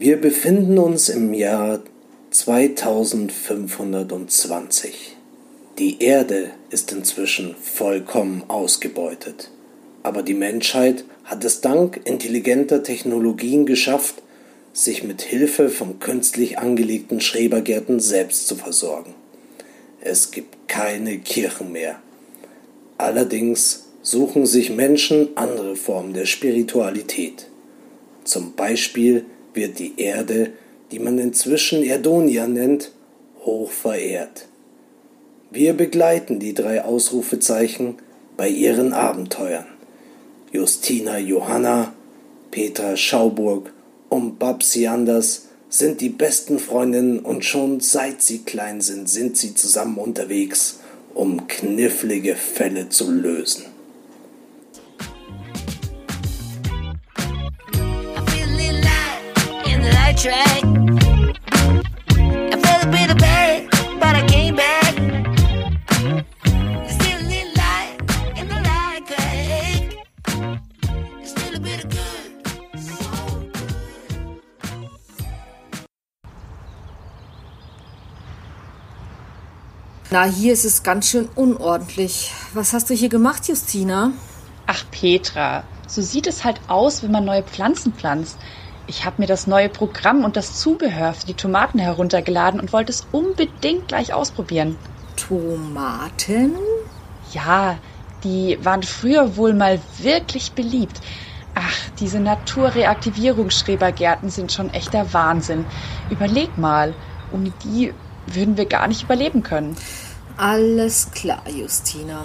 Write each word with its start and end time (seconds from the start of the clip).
Wir 0.00 0.20
befinden 0.20 0.78
uns 0.78 1.08
im 1.08 1.34
Jahr 1.34 1.80
2520. 2.30 5.16
Die 5.80 6.00
Erde 6.00 6.50
ist 6.70 6.92
inzwischen 6.92 7.56
vollkommen 7.60 8.44
ausgebeutet. 8.46 9.50
Aber 10.04 10.22
die 10.22 10.34
Menschheit 10.34 11.04
hat 11.24 11.44
es 11.44 11.62
dank 11.62 12.00
intelligenter 12.04 12.84
Technologien 12.84 13.66
geschafft, 13.66 14.22
sich 14.72 15.02
mit 15.02 15.20
Hilfe 15.20 15.68
von 15.68 15.98
künstlich 15.98 16.60
angelegten 16.60 17.20
Schrebergärten 17.20 17.98
selbst 17.98 18.46
zu 18.46 18.54
versorgen. 18.54 19.16
Es 20.00 20.30
gibt 20.30 20.68
keine 20.68 21.18
Kirchen 21.18 21.72
mehr. 21.72 22.00
Allerdings 22.98 23.88
suchen 24.02 24.46
sich 24.46 24.70
Menschen 24.70 25.30
andere 25.34 25.74
Formen 25.74 26.12
der 26.12 26.26
Spiritualität. 26.26 27.48
Zum 28.22 28.54
Beispiel 28.54 29.24
wird 29.54 29.78
die 29.78 29.98
Erde, 30.00 30.52
die 30.90 30.98
man 30.98 31.18
inzwischen 31.18 31.82
Erdonia 31.82 32.46
nennt, 32.46 32.92
hoch 33.44 33.70
verehrt. 33.70 34.46
Wir 35.50 35.72
begleiten 35.72 36.38
die 36.38 36.54
drei 36.54 36.84
Ausrufezeichen 36.84 37.96
bei 38.36 38.48
ihren 38.48 38.92
Abenteuern. 38.92 39.66
Justina 40.52 41.18
Johanna, 41.18 41.92
Petra 42.50 42.96
Schauburg 42.96 43.72
und 44.08 44.38
Babsi 44.38 44.86
Anders 44.86 45.46
sind 45.68 46.00
die 46.00 46.08
besten 46.08 46.58
Freundinnen 46.58 47.18
und 47.18 47.44
schon 47.44 47.80
seit 47.80 48.22
sie 48.22 48.38
klein 48.38 48.80
sind, 48.80 49.08
sind 49.08 49.36
sie 49.36 49.54
zusammen 49.54 49.98
unterwegs, 49.98 50.80
um 51.14 51.46
knifflige 51.46 52.36
Fälle 52.36 52.88
zu 52.88 53.10
lösen. 53.10 53.64
Na, 80.10 80.24
hier 80.24 80.52
ist 80.52 80.64
es 80.64 80.82
ganz 80.82 81.08
schön 81.10 81.28
unordentlich. 81.36 82.32
Was 82.54 82.72
hast 82.72 82.90
du 82.90 82.94
hier 82.94 83.08
gemacht, 83.08 83.46
Justina? 83.46 84.10
Ach, 84.66 84.82
Petra, 84.90 85.62
so 85.86 86.02
sieht 86.02 86.26
es 86.26 86.44
halt 86.44 86.60
aus, 86.66 87.04
wenn 87.04 87.12
man 87.12 87.24
neue 87.24 87.44
Pflanzen 87.44 87.92
pflanzt. 87.92 88.36
Ich 88.88 89.04
habe 89.04 89.16
mir 89.18 89.26
das 89.26 89.46
neue 89.46 89.68
Programm 89.68 90.24
und 90.24 90.36
das 90.36 90.58
Zubehör 90.58 91.12
für 91.12 91.26
die 91.26 91.34
Tomaten 91.34 91.78
heruntergeladen 91.78 92.58
und 92.58 92.72
wollte 92.72 92.90
es 92.90 93.06
unbedingt 93.12 93.86
gleich 93.86 94.14
ausprobieren. 94.14 94.78
Tomaten? 95.14 96.56
Ja, 97.32 97.76
die 98.24 98.58
waren 98.62 98.82
früher 98.82 99.36
wohl 99.36 99.52
mal 99.52 99.78
wirklich 99.98 100.52
beliebt. 100.52 101.02
Ach, 101.54 101.76
diese 102.00 102.18
Naturreaktivierungsschrebergärten 102.18 104.30
sind 104.30 104.52
schon 104.52 104.72
echter 104.72 105.12
Wahnsinn. 105.12 105.66
Überleg 106.08 106.56
mal, 106.56 106.94
ohne 107.30 107.52
die 107.64 107.92
würden 108.26 108.56
wir 108.56 108.64
gar 108.64 108.88
nicht 108.88 109.02
überleben 109.02 109.42
können. 109.42 109.76
Alles 110.38 111.10
klar, 111.10 111.42
Justina. 111.50 112.24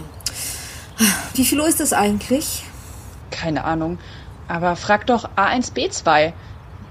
Wie 1.33 1.43
viel 1.43 1.59
Uhr 1.59 1.67
ist 1.67 1.81
es 1.81 1.91
eigentlich? 1.91 2.63
Keine 3.31 3.65
Ahnung. 3.65 3.97
Aber 4.47 4.77
frag 4.77 5.07
doch 5.07 5.27
A1B2. 5.35 6.31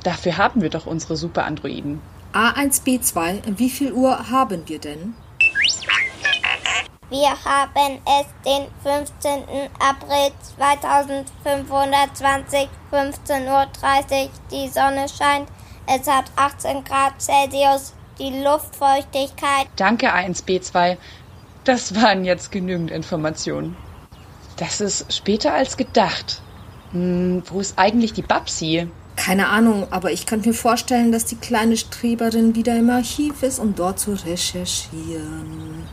Dafür 0.02 0.36
haben 0.36 0.62
wir 0.62 0.70
doch 0.70 0.86
unsere 0.86 1.16
Super-Androiden. 1.16 2.00
A1B2, 2.32 3.58
wie 3.58 3.70
viel 3.70 3.92
Uhr 3.92 4.30
haben 4.30 4.66
wir 4.66 4.78
denn? 4.78 5.14
Wir 7.10 7.36
haben 7.44 8.00
es 8.06 8.26
den 8.42 8.68
15. 8.82 9.44
April 9.78 10.32
2520, 10.56 12.70
15.30 12.90 13.48
Uhr. 13.48 13.66
Die 14.50 14.68
Sonne 14.68 15.06
scheint. 15.08 15.48
Es 15.86 16.08
hat 16.08 16.24
18 16.36 16.84
Grad 16.84 17.20
Celsius 17.20 17.92
die 18.18 18.42
Luftfeuchtigkeit. 18.42 19.68
Danke, 19.76 20.14
A1B2. 20.14 20.96
Das 21.64 21.94
waren 22.00 22.24
jetzt 22.24 22.50
genügend 22.50 22.90
Informationen. 22.90 23.76
Das 24.56 24.80
ist 24.80 25.12
später 25.12 25.52
als 25.52 25.76
gedacht. 25.76 26.40
Hm, 26.92 27.42
wo 27.46 27.60
ist 27.60 27.78
eigentlich 27.78 28.14
die 28.14 28.22
Babsi? 28.22 28.88
Keine 29.16 29.48
Ahnung, 29.48 29.86
aber 29.90 30.10
ich 30.10 30.26
kann 30.26 30.40
mir 30.40 30.54
vorstellen, 30.54 31.12
dass 31.12 31.24
die 31.26 31.36
kleine 31.36 31.76
Streberin 31.76 32.54
wieder 32.54 32.76
im 32.76 32.90
Archiv 32.90 33.42
ist, 33.42 33.58
um 33.58 33.74
dort 33.74 33.98
zu 33.98 34.12
recherchieren. 34.12 35.84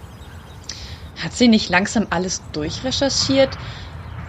Hat 1.21 1.33
sie 1.33 1.49
nicht 1.49 1.69
langsam 1.69 2.07
alles 2.09 2.41
durchrecherchiert? 2.53 3.57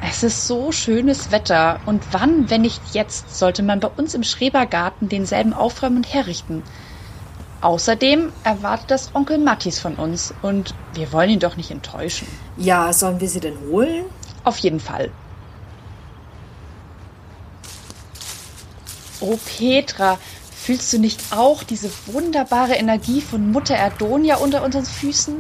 Es 0.03 0.23
ist 0.23 0.47
so 0.47 0.73
schönes 0.73 1.31
Wetter. 1.31 1.81
Und 1.87 2.03
wann, 2.11 2.51
wenn 2.51 2.63
nicht 2.63 2.81
jetzt, 2.93 3.39
sollte 3.39 3.63
man 3.63 3.81
bei 3.81 3.89
uns 3.89 4.15
im 4.15 4.25
Schrebergarten 4.25 5.09
denselben 5.09 5.53
aufräumen 5.53 5.99
und 5.99 6.13
herrichten? 6.13 6.63
Außerdem 7.61 8.33
erwartet 8.43 8.91
das 8.91 9.15
Onkel 9.15 9.39
Mattis 9.39 9.79
von 9.79 9.97
uns 9.97 10.33
und 10.41 10.75
wir 10.95 11.13
wollen 11.13 11.31
ihn 11.31 11.41
doch 11.41 11.57
nicht 11.57 11.71
enttäuschen. 11.71 12.27
Ja, 12.57 12.93
sollen 12.93 13.21
wir 13.21 13.29
sie 13.29 13.41
denn 13.41 13.59
holen? 13.71 14.07
Auf 14.45 14.57
jeden 14.59 14.81
Fall. 14.81 15.11
Oh 19.21 19.39
Petra, 19.59 20.19
fühlst 20.55 20.93
du 20.93 20.99
nicht 20.99 21.21
auch 21.31 21.63
diese 21.63 21.91
wunderbare 22.07 22.75
Energie 22.75 23.21
von 23.21 23.51
Mutter 23.51 23.75
Erdonia 23.75 24.37
unter 24.37 24.63
unseren 24.63 24.85
Füßen? 24.87 25.37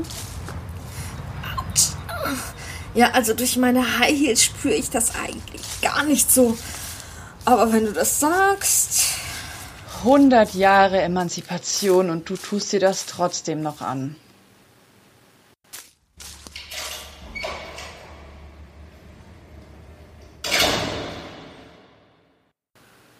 Ja, 2.94 3.10
also 3.12 3.34
durch 3.34 3.56
meine 3.56 3.98
High 3.98 4.18
Heels 4.18 4.42
spüre 4.42 4.74
ich 4.74 4.90
das 4.90 5.14
eigentlich 5.14 5.62
gar 5.80 6.02
nicht 6.04 6.30
so. 6.30 6.58
Aber 7.44 7.72
wenn 7.72 7.86
du 7.86 7.92
das 7.92 8.20
sagst. 8.20 9.02
100 10.00 10.54
Jahre 10.54 11.02
Emanzipation 11.02 12.08
und 12.08 12.30
du 12.30 12.36
tust 12.36 12.72
dir 12.72 12.80
das 12.80 13.04
trotzdem 13.04 13.60
noch 13.60 13.82
an. 13.82 14.16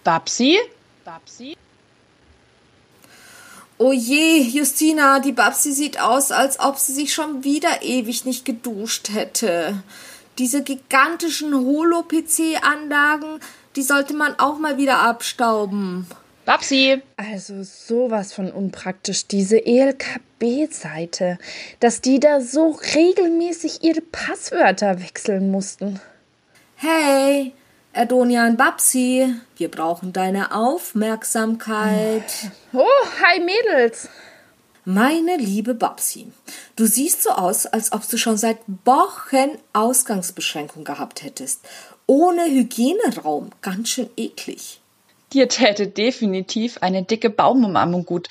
Babsi? 0.05 0.59
Babsi? 1.05 1.57
Oh 3.77 3.93
je, 3.93 4.43
Justina, 4.43 5.21
die 5.21 5.33
Babsi 5.33 5.73
sieht 5.73 6.01
aus, 6.01 6.33
als 6.33 6.61
ob 6.61 6.79
sie 6.79 6.93
sich 6.93 7.15
schon 7.15 7.45
wieder 7.45 7.83
ewig 7.83 8.25
nicht 8.25 8.45
geduscht 8.45 9.11
hätte. 9.13 9.83
Diese 10.39 10.63
gigantischen 10.63 11.55
Holo-PC-Anlagen, 11.55 13.41
die 13.77 13.83
sollte 13.83 14.15
man 14.15 14.39
auch 14.39 14.59
mal 14.59 14.79
wieder 14.79 15.01
abstauben. 15.01 16.07
Babsi! 16.45 17.03
Also 17.17 17.63
sowas 17.63 18.33
von 18.33 18.51
unpraktisch, 18.51 19.27
diese 19.27 19.65
ELKB-Seite, 19.65 21.39
dass 21.79 22.01
die 22.01 22.21
da 22.21 22.41
so 22.41 22.79
regelmäßig 22.95 23.83
ihre 23.83 24.01
Passwörter 24.01 25.01
wechseln 25.01 25.51
mussten. 25.51 26.01
Hey, 26.77 27.53
Erdonia 27.93 28.47
und 28.47 28.57
Babsi, 28.57 29.35
wir 29.57 29.69
brauchen 29.69 30.13
deine 30.13 30.55
Aufmerksamkeit. 30.55 32.23
Oh, 32.73 32.87
hi 33.21 33.41
Mädels! 33.41 34.09
Meine 34.85 35.37
liebe 35.37 35.75
Babsi, 35.75 36.29
du 36.77 36.87
siehst 36.87 37.25
so 37.25 37.31
aus, 37.31 37.67
als 37.67 37.91
ob 37.91 38.09
du 38.09 38.17
schon 38.17 38.37
seit 38.37 38.59
Wochen 38.85 39.59
Ausgangsbeschränkung 39.73 40.85
gehabt 40.85 41.25
hättest. 41.25 41.67
Ohne 42.07 42.45
Hygieneraum, 42.45 43.51
ganz 43.61 43.89
schön 43.89 44.09
eklig. 44.17 44.81
Dir 45.33 45.49
täte 45.49 45.89
definitiv 45.89 46.79
eine 46.83 47.03
dicke 47.03 47.29
Baumumarmung 47.29 48.07
gut. 48.07 48.29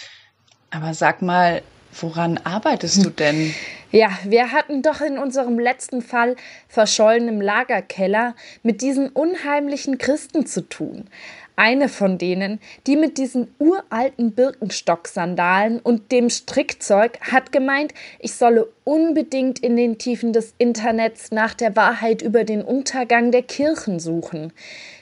Aber 0.69 0.93
sag 0.93 1.21
mal, 1.21 1.61
woran 1.99 2.37
arbeitest 2.37 3.03
du 3.03 3.09
denn? 3.09 3.53
Ja, 3.91 4.11
wir 4.23 4.51
hatten 4.51 4.83
doch 4.83 5.01
in 5.01 5.17
unserem 5.17 5.57
letzten 5.57 6.03
Fall 6.03 6.35
verschollenem 6.67 7.41
Lagerkeller 7.41 8.35
mit 8.61 8.81
diesen 8.81 9.09
unheimlichen 9.09 9.97
Christen 9.97 10.45
zu 10.45 10.61
tun. 10.61 11.07
Eine 11.55 11.89
von 11.89 12.19
denen, 12.19 12.59
die 12.85 12.95
mit 12.95 13.17
diesen 13.17 13.53
uralten 13.57 14.33
Birkenstock-Sandalen 14.33 15.79
und 15.79 16.11
dem 16.11 16.29
Strickzeug 16.29 17.19
hat 17.19 17.51
gemeint, 17.51 17.93
ich 18.19 18.35
solle 18.35 18.67
unbedingt 18.83 19.59
in 19.59 19.75
den 19.75 19.97
Tiefen 19.97 20.33
des 20.33 20.53
Internets 20.59 21.31
nach 21.31 21.55
der 21.55 21.75
Wahrheit 21.75 22.21
über 22.21 22.43
den 22.43 22.61
Untergang 22.61 23.31
der 23.31 23.43
Kirchen 23.43 23.99
suchen. 23.99 24.53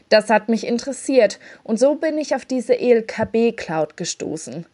Das 0.07 0.29
hat 0.29 0.47
mich 0.47 0.65
interessiert 0.65 1.39
und 1.63 1.77
so 1.77 1.95
bin 1.95 2.17
ich 2.17 2.33
auf 2.33 2.45
diese 2.45 2.79
ELKB-Cloud 2.79 3.97
gestoßen. 3.97 4.65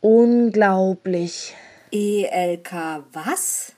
Unglaublich. 0.00 1.56
ELK 1.92 3.04
was? 3.12 3.72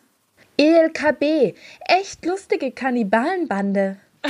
ELKB, 0.57 1.55
echt 1.89 2.25
lustige 2.27 2.71
Kannibalenbande. 2.71 3.97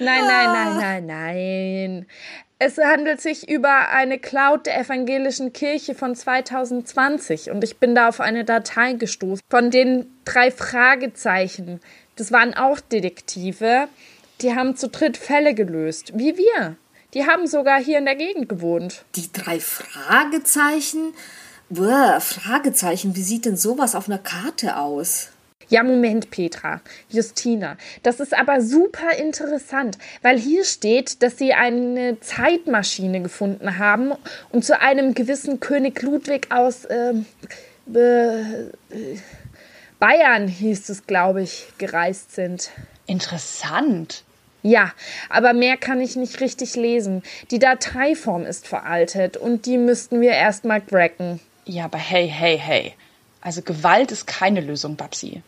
Nein, 0.00 0.24
nein, 0.26 0.52
nein, 0.52 0.76
nein, 0.76 1.06
nein. 1.06 2.06
Es 2.58 2.78
handelt 2.78 3.20
sich 3.20 3.48
über 3.48 3.88
eine 3.90 4.18
Cloud 4.18 4.66
der 4.66 4.78
evangelischen 4.78 5.52
Kirche 5.52 5.94
von 5.94 6.14
2020 6.14 7.50
und 7.50 7.62
ich 7.62 7.78
bin 7.78 7.94
da 7.94 8.08
auf 8.08 8.20
eine 8.20 8.44
Datei 8.44 8.94
gestoßen 8.94 9.44
von 9.48 9.70
den 9.70 10.06
drei 10.24 10.50
Fragezeichen. 10.50 11.80
Das 12.16 12.32
waren 12.32 12.54
auch 12.54 12.80
Detektive. 12.80 13.88
Die 14.40 14.54
haben 14.54 14.76
zu 14.76 14.88
dritt 14.88 15.16
Fälle 15.16 15.54
gelöst, 15.54 16.12
wie 16.16 16.36
wir. 16.36 16.76
Die 17.14 17.26
haben 17.26 17.46
sogar 17.46 17.80
hier 17.80 17.98
in 17.98 18.04
der 18.04 18.16
Gegend 18.16 18.48
gewohnt. 18.48 19.04
Die 19.14 19.32
drei 19.32 19.60
Fragezeichen? 19.60 21.14
Uah, 21.70 22.20
Fragezeichen, 22.20 23.14
wie 23.14 23.22
sieht 23.22 23.46
denn 23.46 23.56
sowas 23.56 23.94
auf 23.94 24.08
einer 24.08 24.18
Karte 24.18 24.76
aus? 24.76 25.30
Ja, 25.68 25.82
Moment, 25.82 26.30
Petra, 26.30 26.80
Justina. 27.08 27.76
Das 28.02 28.20
ist 28.20 28.36
aber 28.36 28.60
super 28.60 29.16
interessant, 29.16 29.96
weil 30.22 30.38
hier 30.38 30.64
steht, 30.64 31.22
dass 31.22 31.38
sie 31.38 31.54
eine 31.54 32.20
Zeitmaschine 32.20 33.22
gefunden 33.22 33.78
haben 33.78 34.12
und 34.50 34.64
zu 34.64 34.78
einem 34.78 35.14
gewissen 35.14 35.60
König 35.60 36.02
Ludwig 36.02 36.48
aus 36.50 36.84
äh, 36.84 37.14
äh, 37.94 38.70
Bayern, 39.98 40.48
hieß 40.48 40.88
es, 40.90 41.06
glaube 41.06 41.42
ich, 41.42 41.66
gereist 41.78 42.34
sind. 42.34 42.70
Interessant. 43.06 44.24
Ja, 44.66 44.92
aber 45.28 45.52
mehr 45.52 45.76
kann 45.76 46.00
ich 46.00 46.16
nicht 46.16 46.40
richtig 46.40 46.74
lesen. 46.74 47.22
Die 47.50 47.58
Dateiform 47.58 48.46
ist 48.46 48.66
veraltet 48.66 49.36
und 49.36 49.66
die 49.66 49.76
müssten 49.76 50.22
wir 50.22 50.30
erstmal 50.30 50.80
cracken. 50.80 51.38
Ja, 51.66 51.84
aber 51.84 51.98
hey, 51.98 52.26
hey, 52.26 52.58
hey. 52.58 52.94
Also 53.42 53.60
Gewalt 53.60 54.10
ist 54.10 54.26
keine 54.26 54.62
Lösung, 54.62 54.96
Babsi. 54.96 55.42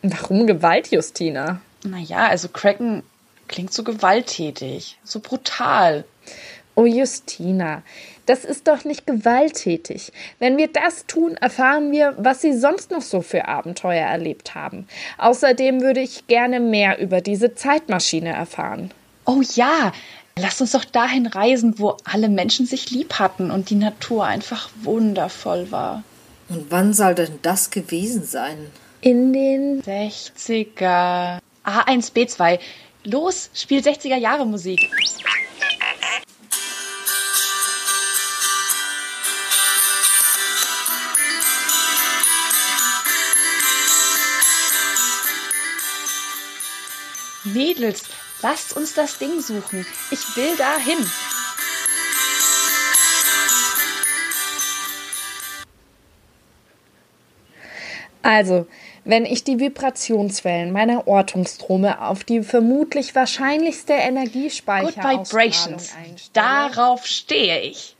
Warum 0.00 0.46
Gewalt, 0.46 0.90
Justina? 0.90 1.60
Naja, 1.84 2.28
also 2.28 2.48
cracken 2.48 3.02
klingt 3.46 3.74
so 3.74 3.84
gewalttätig, 3.84 4.98
so 5.04 5.20
brutal. 5.20 6.04
Oh, 6.74 6.86
Justina, 6.86 7.82
das 8.24 8.44
ist 8.46 8.66
doch 8.66 8.84
nicht 8.84 9.06
gewalttätig. 9.06 10.10
Wenn 10.38 10.56
wir 10.56 10.68
das 10.68 11.06
tun, 11.06 11.36
erfahren 11.36 11.92
wir, 11.92 12.14
was 12.16 12.40
Sie 12.40 12.56
sonst 12.56 12.90
noch 12.90 13.02
so 13.02 13.20
für 13.20 13.46
Abenteuer 13.46 14.06
erlebt 14.06 14.54
haben. 14.54 14.86
Außerdem 15.18 15.82
würde 15.82 16.00
ich 16.00 16.26
gerne 16.28 16.60
mehr 16.60 16.98
über 16.98 17.20
diese 17.20 17.54
Zeitmaschine 17.54 18.30
erfahren. 18.30 18.90
Oh 19.26 19.42
ja, 19.54 19.92
lasst 20.38 20.62
uns 20.62 20.72
doch 20.72 20.84
dahin 20.84 21.26
reisen, 21.26 21.78
wo 21.78 21.96
alle 22.04 22.30
Menschen 22.30 22.64
sich 22.64 22.90
lieb 22.90 23.18
hatten 23.18 23.50
und 23.50 23.68
die 23.68 23.74
Natur 23.74 24.24
einfach 24.24 24.70
wundervoll 24.82 25.70
war. 25.70 26.02
Und 26.48 26.70
wann 26.70 26.94
soll 26.94 27.14
denn 27.14 27.38
das 27.42 27.70
gewesen 27.70 28.24
sein? 28.24 28.70
In 29.02 29.32
den 29.32 29.82
60er. 29.82 31.38
A1B2. 31.64 32.58
Los, 33.04 33.50
spiel 33.54 33.80
60er 33.80 34.16
Jahre 34.16 34.46
Musik. 34.46 34.90
Mädels, 47.52 48.04
lasst 48.42 48.76
uns 48.76 48.94
das 48.94 49.18
Ding 49.18 49.40
suchen. 49.40 49.86
Ich 50.10 50.36
will 50.36 50.56
dahin. 50.56 51.06
Also, 58.22 58.66
wenn 59.04 59.24
ich 59.24 59.42
die 59.42 59.58
Vibrationswellen 59.58 60.70
meiner 60.72 61.08
Ortungstrome 61.08 62.00
auf 62.02 62.22
die 62.22 62.42
vermutlich 62.42 63.14
wahrscheinlichste 63.14 63.94
Energiespeicherausstrahlung 63.94 65.26
Vibrations. 65.26 65.94
einstelle 65.96 66.46
Darauf 66.46 67.06
stehe 67.06 67.60
ich. 67.62 67.96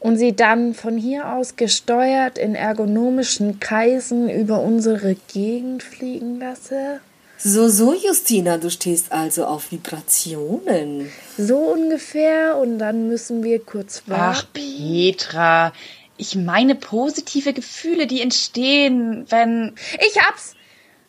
und 0.00 0.16
sie 0.18 0.36
dann 0.36 0.74
von 0.74 0.98
hier 0.98 1.32
aus 1.32 1.56
gesteuert 1.56 2.36
in 2.38 2.54
ergonomischen 2.54 3.58
Kreisen 3.58 4.28
über 4.28 4.60
unsere 4.60 5.14
Gegend 5.32 5.82
fliegen 5.82 6.38
lasse, 6.38 7.00
So, 7.38 7.68
so, 7.68 7.94
Justina, 7.94 8.56
du 8.56 8.70
stehst 8.70 9.12
also 9.12 9.46
auf 9.46 9.70
Vibrationen. 9.70 11.10
so 11.36 11.58
ungefähr, 11.58 12.56
und 12.56 12.78
dann 12.78 13.08
müssen 13.08 13.42
wir 13.44 13.60
kurz 13.60 14.02
Ach, 14.06 14.10
warten. 14.10 14.48
Petra. 14.54 15.72
Ich 16.16 16.34
meine 16.34 16.74
positive 16.74 17.52
Gefühle, 17.52 18.06
die 18.06 18.22
entstehen, 18.22 19.26
wenn. 19.28 19.74
Ich 20.06 20.20
hab's! 20.22 20.54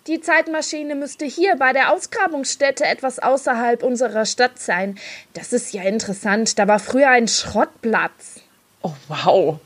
Die 0.08 0.22
Zeitmaschine 0.22 0.96
müsste 0.96 1.26
hier 1.26 1.58
bei 1.58 1.74
der 1.74 1.92
Ausgrabungsstätte 1.94 2.86
etwas 2.86 3.20
außerhalb 3.20 3.84
unserer 3.84 4.26
Stadt 4.26 4.58
sein. 4.58 4.98
Das 5.34 5.52
ist 5.52 5.74
ja 5.74 5.84
interessant. 5.84 6.58
Da 6.60 6.68
war 6.68 6.80
früher 6.80 7.10
ein 7.10 7.28
Schrottplatz. 7.28 8.40
Oh, 8.84 8.94
wow. 9.10 9.60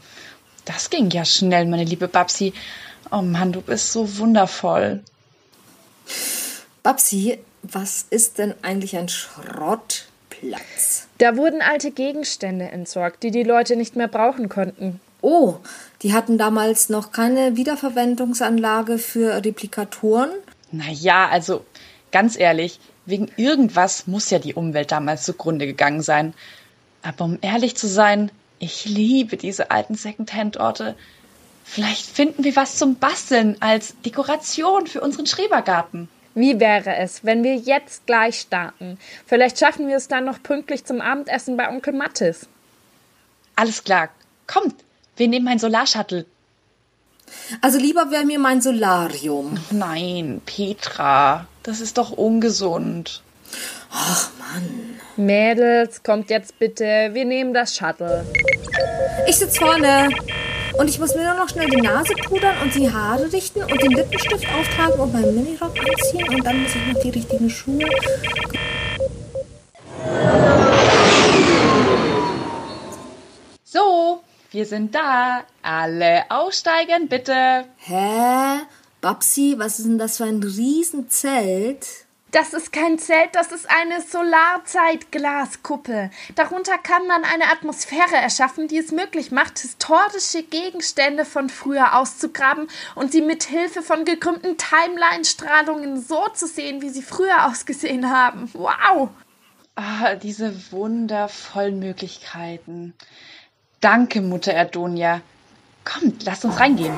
Das 0.65 0.89
ging 0.89 1.11
ja 1.11 1.25
schnell, 1.25 1.65
meine 1.65 1.83
liebe 1.83 2.07
Babsi. 2.07 2.53
Oh 3.11 3.21
Mann, 3.21 3.51
du 3.51 3.61
bist 3.61 3.93
so 3.93 4.17
wundervoll. 4.17 5.03
Babsi, 6.83 7.37
was 7.61 8.05
ist 8.09 8.39
denn 8.39 8.55
eigentlich 8.63 8.97
ein 8.97 9.07
Schrottplatz? 9.07 11.07
Da 11.19 11.37
wurden 11.37 11.61
alte 11.61 11.91
Gegenstände 11.91 12.69
entsorgt, 12.69 13.21
die 13.21 13.29
die 13.29 13.43
Leute 13.43 13.75
nicht 13.75 13.95
mehr 13.95 14.07
brauchen 14.07 14.49
konnten. 14.49 14.99
Oh, 15.21 15.57
die 16.01 16.13
hatten 16.13 16.39
damals 16.39 16.89
noch 16.89 17.11
keine 17.11 17.55
Wiederverwendungsanlage 17.55 18.97
für 18.97 19.45
Replikatoren. 19.45 20.31
Naja, 20.71 21.29
also 21.29 21.63
ganz 22.11 22.39
ehrlich, 22.39 22.79
wegen 23.05 23.29
irgendwas 23.37 24.07
muss 24.07 24.31
ja 24.31 24.39
die 24.39 24.55
Umwelt 24.55 24.91
damals 24.91 25.23
zugrunde 25.23 25.67
gegangen 25.67 26.01
sein. 26.01 26.33
Aber 27.03 27.25
um 27.25 27.37
ehrlich 27.41 27.75
zu 27.75 27.87
sein, 27.87 28.31
ich 28.57 28.85
liebe 28.85 29.37
diese 29.37 29.69
alten 29.69 29.93
Secondhand-Orte. 29.93 30.95
Vielleicht 31.63 32.07
finden 32.07 32.43
wir 32.43 32.55
was 32.55 32.77
zum 32.77 32.95
Basteln 32.95 33.57
als 33.59 33.93
Dekoration 34.03 34.87
für 34.87 35.01
unseren 35.01 35.27
Schrebergarten. 35.27 36.09
Wie 36.33 36.59
wäre 36.59 36.95
es, 36.95 37.25
wenn 37.25 37.43
wir 37.43 37.55
jetzt 37.55 38.05
gleich 38.05 38.39
starten? 38.39 38.97
Vielleicht 39.25 39.59
schaffen 39.59 39.87
wir 39.87 39.97
es 39.97 40.07
dann 40.07 40.25
noch 40.25 40.41
pünktlich 40.41 40.85
zum 40.85 41.01
Abendessen 41.01 41.57
bei 41.57 41.69
Onkel 41.69 41.93
Mattis. 41.93 42.47
Alles 43.55 43.83
klar, 43.83 44.09
kommt, 44.47 44.75
wir 45.17 45.27
nehmen 45.27 45.47
ein 45.47 45.59
Solarshuttle. 45.59 46.25
Also 47.61 47.77
lieber 47.77 48.11
wäre 48.11 48.25
mir 48.25 48.39
mein 48.39 48.61
Solarium. 48.61 49.57
Nein, 49.71 50.41
Petra, 50.45 51.47
das 51.63 51.81
ist 51.81 51.97
doch 51.97 52.11
ungesund. 52.11 53.21
Ach 53.91 54.29
Mann. 54.39 54.99
Mädels, 55.17 56.03
kommt 56.03 56.29
jetzt 56.29 56.57
bitte. 56.59 57.09
Wir 57.13 57.25
nehmen 57.25 57.53
das 57.53 57.75
Shuttle. 57.75 58.25
Ich 59.27 59.37
sitze 59.37 59.59
vorne. 59.59 60.09
Und 60.77 60.89
ich 60.89 60.99
muss 60.99 61.15
mir 61.15 61.23
nur 61.23 61.35
noch 61.35 61.49
schnell 61.49 61.69
die 61.69 61.81
Nase 61.81 62.13
pudern 62.15 62.55
und 62.61 62.73
die 62.73 62.91
Haare 62.91 63.31
richten 63.31 63.61
und 63.63 63.81
den 63.81 63.91
Lippenstift 63.91 64.45
auftragen 64.53 64.99
und 64.99 65.13
meinen 65.13 65.35
Minirock 65.35 65.77
anziehen. 65.77 66.29
Und 66.29 66.45
dann 66.45 66.61
muss 66.61 66.71
ich 66.75 66.93
noch 66.93 67.01
die 67.01 67.09
richtigen 67.09 67.49
Schuhe. 67.49 67.85
So, 73.63 74.21
wir 74.51 74.65
sind 74.65 74.95
da. 74.95 75.43
Alle 75.61 76.23
aussteigen, 76.29 77.07
bitte. 77.07 77.65
Hä? 77.77 78.59
Babsi, 79.01 79.55
was 79.57 79.79
ist 79.79 79.87
denn 79.87 79.97
das 79.97 80.17
für 80.17 80.25
ein 80.25 80.43
Riesenzelt? 80.43 82.00
Das 82.31 82.53
ist 82.53 82.71
kein 82.71 82.97
Zelt, 82.97 83.35
das 83.35 83.51
ist 83.51 83.69
eine 83.69 84.01
Solarzeitglaskuppel. 84.01 86.09
Darunter 86.35 86.77
kann 86.77 87.05
man 87.05 87.25
eine 87.25 87.51
Atmosphäre 87.51 88.15
erschaffen, 88.15 88.69
die 88.69 88.77
es 88.77 88.93
möglich 88.93 89.31
macht, 89.31 89.59
historische 89.59 90.43
Gegenstände 90.43 91.25
von 91.25 91.49
früher 91.49 91.99
auszugraben 91.99 92.69
und 92.95 93.11
sie 93.11 93.21
mit 93.21 93.43
Hilfe 93.43 93.81
von 93.81 94.05
gekrümmten 94.05 94.55
Timeline-Strahlungen 94.57 96.01
so 96.01 96.29
zu 96.29 96.47
sehen, 96.47 96.81
wie 96.81 96.89
sie 96.89 97.01
früher 97.01 97.47
ausgesehen 97.47 98.09
haben. 98.09 98.49
Wow! 98.53 99.09
Ah, 99.75 100.15
diese 100.15 100.71
wundervollen 100.71 101.79
Möglichkeiten. 101.79 102.93
Danke, 103.81 104.21
Mutter 104.21 104.53
Erdonia. 104.53 105.19
Kommt, 105.83 106.23
lasst 106.23 106.45
uns 106.45 106.57
reingehen. 106.59 106.97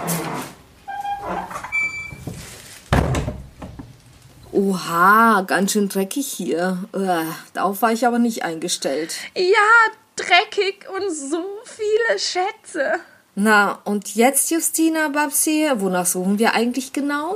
Oha, 4.54 5.42
ganz 5.48 5.72
schön 5.72 5.90
dreckig 5.90 6.28
hier. 6.28 6.78
Uah, 6.94 7.26
darauf 7.56 7.82
war 7.82 7.92
ich 7.92 8.06
aber 8.06 8.20
nicht 8.20 8.44
eingestellt. 8.44 9.16
Ja, 9.36 9.92
dreckig 10.16 10.86
und 10.96 11.12
so 11.12 11.44
viele 11.66 12.20
Schätze. 12.20 13.00
Na, 13.34 13.80
und 13.84 14.14
jetzt, 14.14 14.52
Justina, 14.52 15.10
Babsi, 15.10 15.72
wonach 15.78 16.06
suchen 16.06 16.38
wir 16.38 16.54
eigentlich 16.54 16.94
genau? 16.94 17.36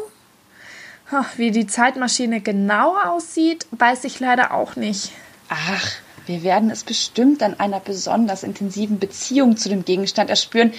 Wie 1.37 1.49
die 1.49 1.65
Zeitmaschine 1.65 2.39
genau 2.39 2.95
aussieht, 2.95 3.65
weiß 3.71 4.03
ich 4.03 4.19
leider 4.19 4.53
auch 4.53 4.75
nicht. 4.75 5.11
Ach, 5.49 5.87
wir 6.27 6.43
werden 6.43 6.69
es 6.69 6.83
bestimmt 6.83 7.41
an 7.41 7.59
einer 7.59 7.79
besonders 7.79 8.43
intensiven 8.43 8.99
Beziehung 8.99 9.57
zu 9.57 9.69
dem 9.69 9.85
Gegenstand 9.85 10.29
erspüren, 10.29 10.71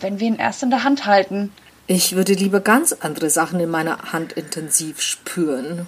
wenn 0.00 0.20
wir 0.20 0.28
ihn 0.28 0.36
erst 0.36 0.62
in 0.62 0.70
der 0.70 0.84
Hand 0.84 1.04
halten. 1.04 1.52
Ich 1.86 2.14
würde 2.14 2.34
lieber 2.34 2.60
ganz 2.60 2.92
andere 2.92 3.28
Sachen 3.28 3.58
in 3.60 3.70
meiner 3.70 4.12
Hand 4.12 4.32
intensiv 4.32 5.00
spüren. 5.00 5.86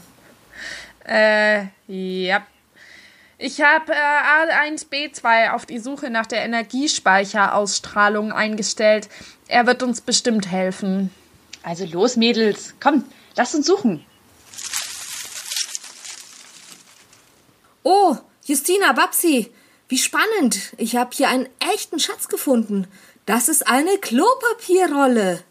Äh, 1.06 1.66
ja. 1.86 2.44
Ich 3.38 3.60
habe 3.60 3.92
äh, 3.92 3.96
A1B2 3.96 5.52
auf 5.52 5.66
die 5.66 5.78
Suche 5.78 6.10
nach 6.10 6.26
der 6.26 6.44
Energiespeicherausstrahlung 6.44 8.32
eingestellt. 8.32 9.08
Er 9.48 9.66
wird 9.66 9.82
uns 9.82 10.00
bestimmt 10.00 10.50
helfen. 10.50 11.10
Also 11.62 11.84
los, 11.84 12.16
Mädels, 12.16 12.74
kommt, 12.80 13.06
lasst 13.36 13.54
uns 13.54 13.66
suchen. 13.66 14.04
Oh, 17.82 18.16
Justina, 18.44 18.92
Babsi, 18.92 19.52
wie 19.88 19.98
spannend. 19.98 20.72
Ich 20.78 20.96
habe 20.96 21.10
hier 21.14 21.28
einen 21.28 21.48
echten 21.72 22.00
Schatz 22.00 22.28
gefunden. 22.28 22.86
Das 23.26 23.48
ist 23.48 23.66
eine 23.66 23.98
Klopapierrolle. 23.98 25.44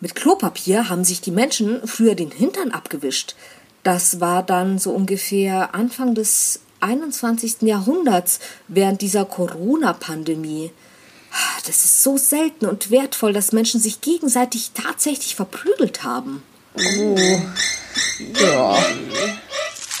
Mit 0.00 0.14
Klopapier 0.14 0.88
haben 0.88 1.04
sich 1.04 1.20
die 1.20 1.30
Menschen 1.30 1.86
früher 1.86 2.14
den 2.14 2.30
Hintern 2.30 2.70
abgewischt. 2.70 3.34
Das 3.82 4.20
war 4.20 4.42
dann 4.42 4.78
so 4.78 4.92
ungefähr 4.92 5.74
Anfang 5.74 6.14
des 6.14 6.60
21. 6.80 7.62
Jahrhunderts 7.62 8.40
während 8.68 9.02
dieser 9.02 9.26
Corona-Pandemie. 9.26 10.70
Das 11.66 11.84
ist 11.84 12.02
so 12.02 12.16
selten 12.16 12.66
und 12.66 12.90
wertvoll, 12.90 13.32
dass 13.32 13.52
Menschen 13.52 13.80
sich 13.80 14.00
gegenseitig 14.00 14.72
tatsächlich 14.72 15.36
verprügelt 15.36 16.02
haben. 16.02 16.42
Oh. 16.74 17.16
Ja. 18.40 18.82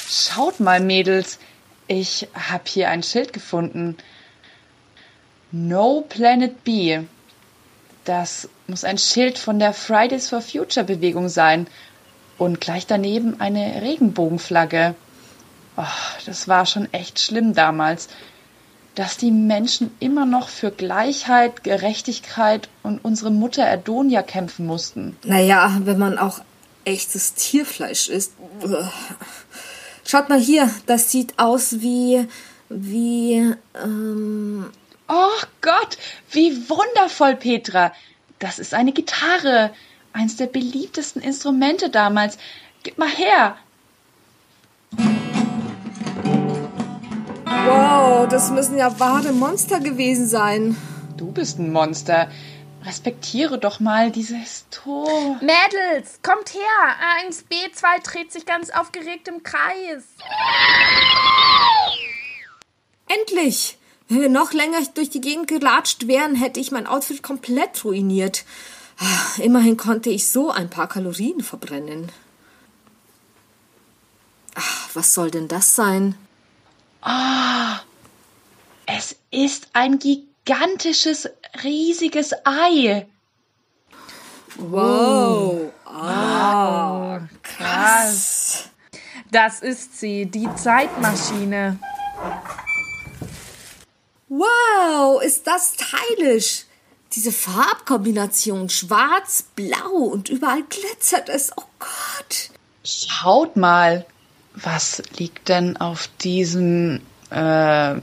Schaut 0.08 0.60
mal, 0.60 0.80
Mädels. 0.80 1.38
Ich 1.86 2.28
habe 2.34 2.64
hier 2.66 2.88
ein 2.88 3.02
Schild 3.02 3.32
gefunden. 3.32 3.96
No 5.52 6.04
Planet 6.08 6.64
B. 6.64 7.00
Das 8.04 8.48
muss 8.66 8.84
ein 8.84 8.98
Schild 8.98 9.38
von 9.38 9.58
der 9.58 9.72
Fridays 9.72 10.28
for 10.28 10.40
Future 10.40 10.84
Bewegung 10.84 11.28
sein. 11.28 11.66
Und 12.38 12.60
gleich 12.60 12.86
daneben 12.86 13.40
eine 13.40 13.82
Regenbogenflagge. 13.82 14.94
Oh, 15.76 15.82
das 16.24 16.48
war 16.48 16.64
schon 16.66 16.92
echt 16.92 17.20
schlimm 17.20 17.54
damals, 17.54 18.08
dass 18.94 19.16
die 19.16 19.30
Menschen 19.30 19.90
immer 20.00 20.26
noch 20.26 20.48
für 20.48 20.70
Gleichheit, 20.70 21.62
Gerechtigkeit 21.64 22.68
und 22.82 23.04
unsere 23.04 23.30
Mutter 23.30 23.62
Erdonia 23.62 24.22
kämpfen 24.22 24.66
mussten. 24.66 25.16
Naja, 25.24 25.78
wenn 25.84 25.98
man 25.98 26.18
auch 26.18 26.40
echtes 26.84 27.34
Tierfleisch 27.34 28.08
isst. 28.08 28.32
Schaut 30.04 30.28
mal 30.28 30.40
hier, 30.40 30.70
das 30.86 31.10
sieht 31.10 31.38
aus 31.38 31.80
wie. 31.80 32.26
wie. 32.68 33.54
ähm. 33.82 34.70
Oh 35.12 35.42
Gott, 35.60 35.98
wie 36.30 36.68
wundervoll, 36.68 37.34
Petra. 37.34 37.92
Das 38.38 38.60
ist 38.60 38.74
eine 38.74 38.92
Gitarre. 38.92 39.72
Eins 40.12 40.36
der 40.36 40.46
beliebtesten 40.46 41.20
Instrumente 41.20 41.90
damals. 41.90 42.38
Gib 42.84 42.96
mal 42.96 43.08
her. 43.08 43.56
Wow, 47.44 48.28
das 48.28 48.50
müssen 48.50 48.78
ja 48.78 49.00
wahre 49.00 49.32
Monster 49.32 49.80
gewesen 49.80 50.28
sein. 50.28 50.76
Du 51.16 51.32
bist 51.32 51.58
ein 51.58 51.72
Monster. 51.72 52.30
Respektiere 52.84 53.58
doch 53.58 53.80
mal 53.80 54.12
diese 54.12 54.36
Historie. 54.36 55.38
Mädels, 55.40 56.20
kommt 56.22 56.54
her. 56.54 56.60
A1B2 57.24 58.02
dreht 58.04 58.30
sich 58.30 58.46
ganz 58.46 58.70
aufgeregt 58.70 59.26
im 59.26 59.42
Kreis. 59.42 60.04
Endlich! 63.08 63.76
Wenn 64.10 64.22
wir 64.22 64.28
noch 64.28 64.52
länger 64.52 64.78
durch 64.94 65.08
die 65.08 65.20
Gegend 65.20 65.46
gelatscht 65.46 66.08
wären, 66.08 66.34
hätte 66.34 66.58
ich 66.58 66.72
mein 66.72 66.88
Outfit 66.88 67.22
komplett 67.22 67.84
ruiniert. 67.84 68.44
Ah, 68.98 69.40
immerhin 69.40 69.76
konnte 69.76 70.10
ich 70.10 70.28
so 70.28 70.50
ein 70.50 70.68
paar 70.68 70.88
Kalorien 70.88 71.42
verbrennen. 71.42 72.10
Ach, 74.56 74.88
was 74.94 75.14
soll 75.14 75.30
denn 75.30 75.46
das 75.46 75.76
sein? 75.76 76.16
Ah, 77.02 77.78
es 78.84 79.14
ist 79.30 79.68
ein 79.74 80.00
gigantisches, 80.00 81.28
riesiges 81.62 82.32
Ei. 82.44 83.06
Wow. 84.56 85.72
Ah, 85.86 87.20
krass. 87.44 88.70
Das 89.30 89.60
ist 89.60 90.00
sie, 90.00 90.26
die 90.26 90.52
Zeitmaschine. 90.56 91.78
Wow, 94.30 95.20
ist 95.20 95.48
das 95.48 95.74
stylisch. 95.74 96.64
Diese 97.14 97.32
Farbkombination 97.32 98.70
schwarz, 98.70 99.44
blau 99.56 99.90
und 99.90 100.28
überall 100.28 100.62
glitzert 100.62 101.28
es. 101.28 101.50
Oh 101.56 101.64
Gott. 101.80 102.50
Schaut 102.84 103.56
mal, 103.56 104.06
was 104.54 105.02
liegt 105.18 105.48
denn 105.48 105.76
auf 105.76 106.08
diesem 106.22 107.00
äh, 107.30 107.96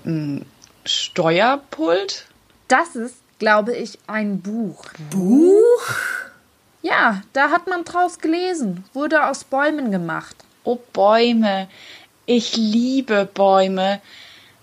Steuerpult? 0.84 2.26
Das 2.68 2.98
ist, 2.98 3.16
glaube 3.40 3.74
ich, 3.78 3.98
ein 4.08 4.42
Buch. 4.42 4.84
Buch? 5.10 5.96
Ja, 6.82 7.22
da 7.32 7.52
hat 7.52 7.68
man 7.68 7.86
draus 7.86 8.20
gelesen. 8.20 8.84
Wurde 8.94 9.28
aus 9.28 9.46
Bäumen 9.46 9.92
gemacht. 9.92 10.36
Oh, 10.66 10.78
Bäume. 10.92 11.70
Ich 12.26 12.58
liebe 12.58 13.30
Bäume. 13.34 14.02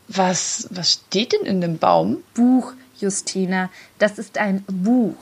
Was, 0.09 0.69
was 0.71 0.93
steht 0.93 1.33
denn 1.33 1.47
in 1.47 1.61
dem 1.61 1.79
Baum? 1.79 2.23
Buch, 2.35 2.73
Justina. 2.99 3.71
Das 3.99 4.19
ist 4.19 4.39
ein 4.39 4.65
Buch. 4.67 5.17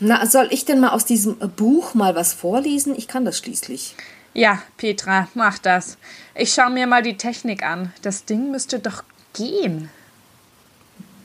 Na, 0.00 0.26
soll 0.26 0.48
ich 0.50 0.64
denn 0.64 0.80
mal 0.80 0.90
aus 0.90 1.04
diesem 1.04 1.36
Buch 1.36 1.94
mal 1.94 2.14
was 2.14 2.32
vorlesen? 2.32 2.94
Ich 2.96 3.08
kann 3.08 3.24
das 3.24 3.38
schließlich. 3.38 3.94
Ja, 4.32 4.62
Petra, 4.76 5.28
mach 5.34 5.58
das. 5.58 5.96
Ich 6.34 6.52
schau 6.52 6.68
mir 6.68 6.86
mal 6.86 7.02
die 7.02 7.16
Technik 7.16 7.62
an. 7.62 7.92
Das 8.02 8.24
Ding 8.24 8.50
müsste 8.50 8.78
doch 8.78 9.04
gehen. 9.32 9.90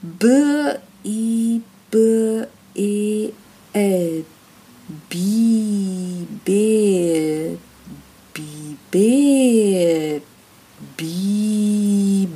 B 0.01 0.25
I 1.05 1.61
B 1.89 2.43
E 2.75 3.29
L 3.73 4.25
B 5.09 6.25
B 6.45 7.57
B 8.91 8.91
B 8.91 10.21
Bibel 10.97 12.29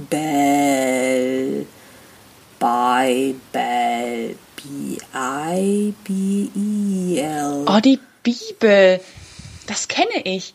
Bibel 2.59 4.35
B 4.55 4.97
I 5.13 5.93
B 6.03 6.49
E 6.55 7.19
L 7.19 7.65
Oh, 7.67 7.79
die 7.79 7.99
Bibel. 8.63 9.01
Das 9.67 9.89
kenne 9.89 10.23
ich. 10.23 10.53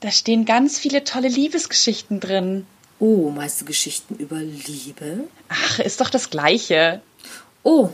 Da 0.00 0.10
stehen 0.10 0.44
ganz 0.44 0.78
viele 0.78 1.04
tolle 1.04 1.28
Liebesgeschichten 1.28 2.18
drin. 2.20 2.66
Oh, 2.98 3.30
meinst 3.30 3.60
du 3.60 3.64
Geschichten 3.64 4.16
über 4.16 4.38
Liebe? 4.38 5.28
Ach, 5.48 5.78
ist 5.78 6.00
doch 6.00 6.10
das 6.10 6.30
Gleiche. 6.30 7.00
Oh, 7.62 7.90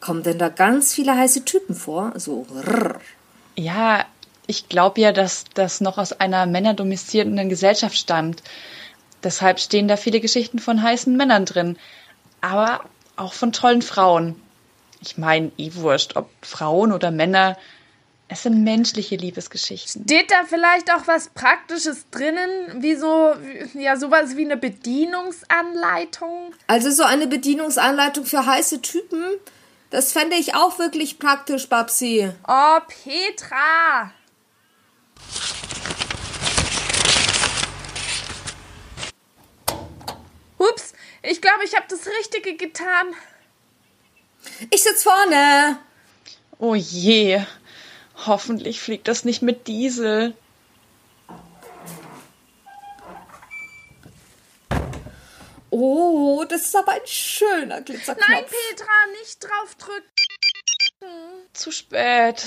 kommen 0.00 0.22
denn 0.22 0.38
da 0.38 0.48
ganz 0.48 0.94
viele 0.94 1.16
heiße 1.16 1.44
Typen 1.44 1.74
vor? 1.74 2.12
So, 2.16 2.46
rrr. 2.54 3.00
Ja, 3.56 4.06
ich 4.46 4.68
glaube 4.68 5.00
ja, 5.00 5.12
dass 5.12 5.44
das 5.54 5.80
noch 5.80 5.98
aus 5.98 6.12
einer 6.12 6.46
männerdomizierenden 6.46 7.48
Gesellschaft 7.48 7.96
stammt. 7.96 8.42
Deshalb 9.22 9.58
stehen 9.60 9.88
da 9.88 9.96
viele 9.96 10.20
Geschichten 10.20 10.60
von 10.60 10.82
heißen 10.82 11.16
Männern 11.16 11.46
drin. 11.46 11.76
Aber 12.40 12.84
auch 13.16 13.32
von 13.32 13.52
tollen 13.52 13.82
Frauen. 13.82 14.40
Ich 15.00 15.18
meine, 15.18 15.50
eh 15.58 15.74
wurscht, 15.74 16.16
ob 16.16 16.30
Frauen 16.42 16.92
oder 16.92 17.10
Männer. 17.10 17.56
Es 18.32 18.44
sind 18.44 18.62
menschliche 18.62 19.16
Liebesgeschichten. 19.16 20.04
Steht 20.04 20.30
da 20.30 20.44
vielleicht 20.46 20.88
auch 20.92 21.08
was 21.08 21.30
Praktisches 21.30 22.08
drinnen, 22.12 22.80
wie 22.80 22.94
so, 22.94 23.34
ja, 23.74 23.96
sowas 23.96 24.36
wie 24.36 24.44
eine 24.44 24.56
Bedienungsanleitung? 24.56 26.54
Also 26.68 26.92
so 26.92 27.02
eine 27.02 27.26
Bedienungsanleitung 27.26 28.24
für 28.24 28.46
heiße 28.46 28.82
Typen? 28.82 29.24
Das 29.90 30.12
fände 30.12 30.36
ich 30.36 30.54
auch 30.54 30.78
wirklich 30.78 31.18
praktisch, 31.18 31.68
Babsi. 31.68 32.30
Oh, 32.46 32.78
Petra! 32.86 34.12
Ups, 40.56 40.92
ich 41.24 41.42
glaube, 41.42 41.64
ich 41.64 41.74
habe 41.74 41.86
das 41.88 42.06
Richtige 42.20 42.54
getan. 42.54 43.08
Ich 44.70 44.84
sitz 44.84 45.02
vorne. 45.02 45.80
Oh 46.60 46.76
je. 46.76 47.44
Hoffentlich 48.26 48.80
fliegt 48.80 49.08
das 49.08 49.24
nicht 49.24 49.42
mit 49.42 49.66
Diesel. 49.66 50.34
Oh, 55.70 56.44
das 56.48 56.62
ist 56.62 56.76
aber 56.76 56.92
ein 56.92 57.06
schöner 57.06 57.80
Glitzerknopf. 57.80 58.28
Nein, 58.28 58.44
Petra, 58.44 58.92
nicht 59.20 59.42
drauf 59.42 59.74
drücken. 59.76 60.10
Zu 61.52 61.70
spät. 61.70 62.46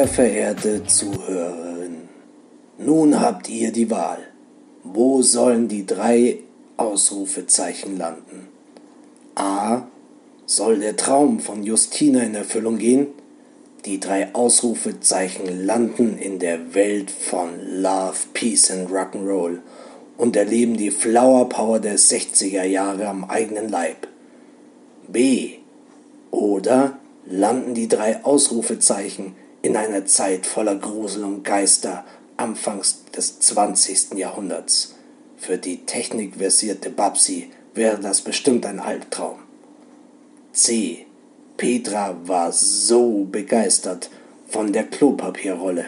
Sehr 0.00 0.08
verehrte 0.08 0.82
Zuhörerin, 0.86 2.08
nun 2.78 3.20
habt 3.20 3.50
ihr 3.50 3.70
die 3.70 3.90
Wahl. 3.90 4.20
Wo 4.82 5.20
sollen 5.20 5.68
die 5.68 5.84
drei 5.84 6.38
Ausrufezeichen 6.78 7.98
landen? 7.98 8.48
A. 9.34 9.82
Soll 10.46 10.78
der 10.78 10.96
Traum 10.96 11.38
von 11.38 11.62
Justina 11.64 12.22
in 12.22 12.34
Erfüllung 12.34 12.78
gehen? 12.78 13.08
Die 13.84 14.00
drei 14.00 14.34
Ausrufezeichen 14.34 15.66
landen 15.66 16.16
in 16.16 16.38
der 16.38 16.72
Welt 16.74 17.10
von 17.10 17.60
Love, 17.60 18.16
Peace 18.32 18.70
and 18.70 18.90
Rock'n'Roll 18.90 19.58
und 20.16 20.34
erleben 20.34 20.78
die 20.78 20.92
Flower 20.92 21.46
Power 21.50 21.78
der 21.78 21.98
60er 21.98 22.64
Jahre 22.64 23.06
am 23.06 23.24
eigenen 23.24 23.68
Leib. 23.68 24.08
B. 25.08 25.56
Oder 26.30 26.98
landen 27.26 27.74
die 27.74 27.88
drei 27.88 28.24
Ausrufezeichen 28.24 29.34
in 29.62 29.76
einer 29.76 30.06
Zeit 30.06 30.46
voller 30.46 30.76
Grusel 30.76 31.24
und 31.24 31.44
Geister 31.44 32.04
anfangs 32.36 33.04
des 33.14 33.38
20. 33.40 34.14
Jahrhunderts. 34.14 34.94
Für 35.36 35.58
die 35.58 35.84
technikversierte 35.84 36.90
Babsi 36.90 37.50
wäre 37.74 37.98
das 37.98 38.22
bestimmt 38.22 38.66
ein 38.66 38.80
Albtraum. 38.80 39.38
C. 40.52 41.06
Petra 41.56 42.16
war 42.24 42.52
so 42.52 43.24
begeistert 43.30 44.10
von 44.48 44.72
der 44.72 44.84
Klopapierrolle. 44.84 45.86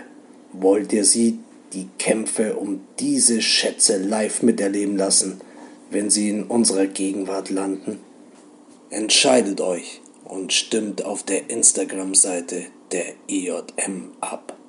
Wollt 0.53 0.93
ihr 0.93 1.05
sie 1.05 1.39
die 1.73 1.89
Kämpfe 1.99 2.57
um 2.57 2.81
diese 2.99 3.41
Schätze 3.41 3.97
live 3.97 4.43
miterleben 4.43 4.97
lassen, 4.97 5.41
wenn 5.91 6.11
sie 6.11 6.29
in 6.29 6.45
unserer 6.45 6.87
Gegenwart 6.87 7.49
landen? 7.49 8.01
Entscheidet 8.91 9.63
euch 9.63 10.03
und 10.25 10.53
stimmt 10.53 11.05
auf 11.05 11.23
der 11.23 11.49
Instagram-Seite 11.49 12.67
der 12.93 13.15
EJM 13.29 14.13
ab. 14.21 14.62